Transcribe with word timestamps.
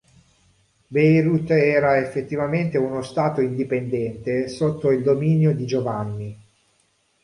Beirut 0.87 1.51
era 1.51 1.99
effettivamente 1.99 2.79
uno 2.79 3.03
stato 3.03 3.39
indipendente 3.39 4.47
sotto 4.47 4.89
il 4.89 5.03
dominio 5.03 5.53
di 5.53 5.65
Giovanni. 5.67 6.41